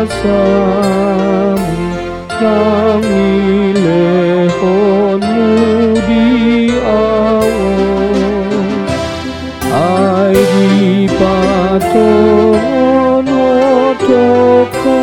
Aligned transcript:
kasami 0.00 1.92
ng 2.40 3.04
ilehon 3.68 5.20
mudi 5.20 6.72
awon 6.88 8.08
ay 9.68 10.32
di 10.32 11.04
patongo 11.20 12.00
toko 14.00 14.99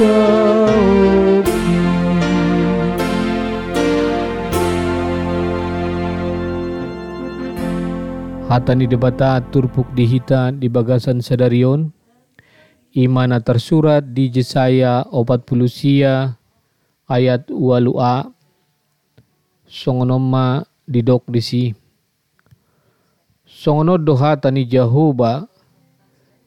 dosa 0.00 0.48
Hatani 8.50 8.90
debata 8.90 9.38
turpuk 9.54 9.86
dihita 9.94 10.50
di 10.50 10.66
bagasan 10.66 11.22
sadarion 11.22 11.94
Imana 12.90 13.38
tersurat 13.38 14.02
di 14.02 14.26
Jesaya 14.26 15.06
opat 15.14 15.46
puluh 15.46 15.70
sia 15.70 16.34
ayat 17.06 17.46
walua 17.54 18.26
songonoma 19.62 20.66
didok 20.90 21.22
disi. 21.30 21.70
Songono 23.46 23.94
doha 23.94 24.34
tani 24.42 24.66
Jehovah 24.66 25.46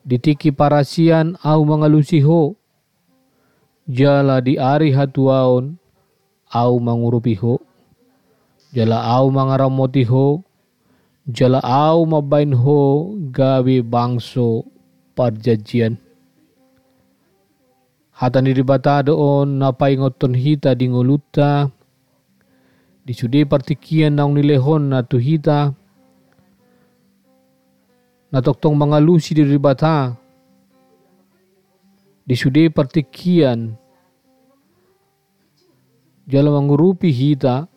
ditiki 0.04 0.52
parasian 0.52 1.40
au 1.40 1.64
mangalusiho 1.64 2.60
jala 3.88 4.40
di 4.40 4.56
ari 4.60 4.96
hatuaon 4.96 5.76
au 6.54 6.74
mangurupiho 6.80 7.60
jala 8.74 9.04
au 9.04 9.30
mangaramotiho 9.30 10.42
jala 11.28 11.64
au 11.64 12.04
mabainho 12.04 13.16
gawe 13.32 13.76
bangso 13.82 14.68
parjajian. 15.16 15.96
Hatani 18.14 18.54
ribata 18.54 19.04
doon 19.04 19.58
napai 19.58 19.98
ngoton 19.98 20.36
hita 20.36 20.76
di 20.76 20.90
ngoluta. 20.90 21.70
Di 23.04 23.12
sude 23.12 23.44
partikian 23.44 24.16
naung 24.16 24.40
nilehon 24.40 24.96
na 24.96 25.04
tuhita 25.04 25.76
na 28.32 28.40
toktong 28.40 28.80
mga 28.80 29.04
di 32.24 32.36
sude 32.40 32.72
partikian 32.72 33.76
jala 36.28 36.56
mangurupi 36.56 37.12
hita. 37.12 37.68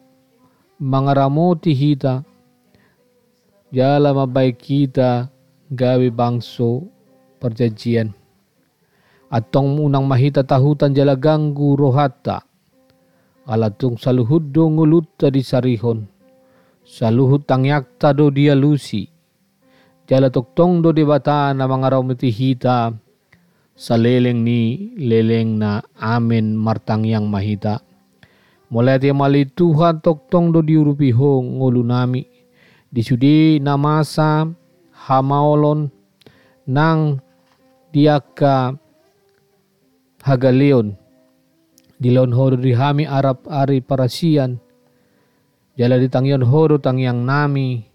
Mangaramoti 0.76 1.72
hita. 1.72 2.20
Jala 3.72 4.12
mabaik 4.12 4.60
kita 4.60 5.32
gawe 5.72 6.06
bangso. 6.12 6.84
Perjanjian. 7.40 8.12
Atong 9.32 9.82
unang 9.82 10.06
mahita 10.06 10.46
tahutan 10.46 10.94
jala 10.94 11.18
ganggu 11.18 11.74
rohata. 11.74 12.44
Alatung 13.46 13.98
saluhud 13.98 14.52
do 14.52 14.68
ngulutta 14.68 15.32
di 15.32 15.42
sarihon. 15.42 16.06
Saluhud 16.86 17.48
tangyakta 17.48 18.14
do 18.14 18.30
dia 18.30 18.54
lusi. 18.54 19.08
Jala 20.06 20.30
toktong 20.30 20.84
do 20.84 20.94
debata 20.94 21.50
na 21.50 21.66
mga 21.66 21.98
raumiti 21.98 22.30
hita 22.30 23.05
sa 23.76 24.00
leleng 24.00 24.40
ni 24.40 24.90
leleng 24.96 25.60
na 25.60 25.84
amin 26.00 26.56
martangyang 26.56 27.28
mahita. 27.28 27.84
Mulai 28.72 28.98
ti 28.98 29.12
mali 29.12 29.46
Tuhan 29.46 30.02
toktong 30.02 30.50
do 30.50 30.64
diurupi 30.64 31.12
ho 31.12 31.44
ngulu 31.44 31.84
nami. 31.86 32.24
Di 32.90 33.04
sudi 33.04 33.60
namasa 33.60 34.48
hamaolon 35.06 35.92
nang 36.66 37.20
diaka 37.92 38.74
hagaleon. 40.24 40.96
Di 42.00 42.08
laon 42.10 42.32
horo 42.32 42.56
di 42.58 42.72
hami 42.74 43.04
arap 43.06 43.46
ari 43.46 43.84
parasian. 43.84 44.58
Jala 45.76 46.00
di 46.00 46.08
tangyon 46.08 46.42
horo 46.42 46.80
tangyang 46.80 47.22
nami. 47.22 47.86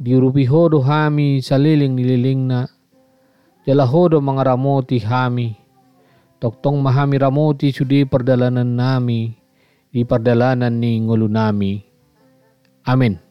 Diurupi 0.00 0.48
hodo 0.48 0.80
hami 0.80 1.44
saliling 1.44 1.92
nililing 1.92 2.48
na 2.48 2.64
jala 3.64 3.84
hodo 3.84 4.20
mga 4.20 4.54
ramoti 4.54 5.00
hami. 5.00 5.56
Toktong 6.40 6.80
mahami 6.80 7.20
ramoti 7.20 7.68
sudi 7.68 8.08
perdalanan 8.08 8.68
nami. 8.68 9.36
Di 9.90 10.06
perdalanan 10.06 10.70
ni 10.78 11.02
ngulu 11.02 11.26
nami 11.26 11.90
amin 12.90 13.29